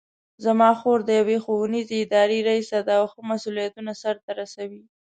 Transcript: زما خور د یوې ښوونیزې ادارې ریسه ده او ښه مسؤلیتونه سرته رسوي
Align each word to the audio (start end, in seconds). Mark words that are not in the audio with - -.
زما 0.45 0.69
خور 0.79 0.99
د 1.05 1.09
یوې 1.19 1.37
ښوونیزې 1.43 1.97
ادارې 2.05 2.39
ریسه 2.47 2.79
ده 2.87 2.93
او 2.99 3.05
ښه 3.11 3.21
مسؤلیتونه 3.31 3.91
سرته 4.01 4.29
رسوي 4.41 4.83